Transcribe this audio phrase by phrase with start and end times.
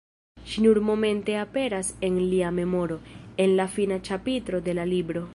[0.51, 2.97] Ŝi nur momente aperas en lia memoro,
[3.45, 5.23] en la fina ĉapitro de la libro.